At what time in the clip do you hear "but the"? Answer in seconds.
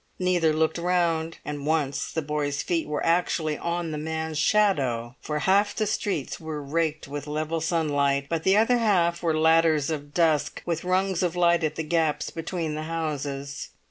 8.27-8.57